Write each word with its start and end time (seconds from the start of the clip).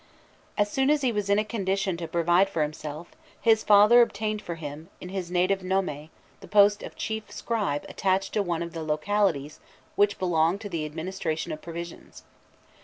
As 0.57 0.71
soon 0.71 0.89
as 0.89 1.03
he 1.03 1.11
was 1.11 1.29
in 1.29 1.37
a 1.37 1.45
condition 1.45 1.95
to 1.97 2.07
provide 2.07 2.49
for 2.49 2.63
himself, 2.63 3.09
his 3.39 3.63
father 3.63 4.01
obtained 4.01 4.41
for 4.41 4.55
him, 4.55 4.89
in 4.99 5.09
his 5.09 5.29
native 5.29 5.61
Nome, 5.61 6.09
the 6.39 6.47
post 6.47 6.81
of 6.81 6.95
chief 6.95 7.29
scribe 7.31 7.85
attached 7.87 8.33
to 8.33 8.41
one 8.41 8.63
of 8.63 8.73
the 8.73 8.81
"localities" 8.81 9.59
which 9.95 10.17
belonged 10.17 10.59
to 10.61 10.69
the 10.69 10.87
Administration 10.87 11.51
of 11.51 11.61
Provisions. 11.61 12.23